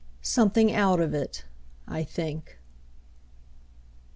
[0.23, 1.45] Something out of it,
[1.87, 2.57] I think.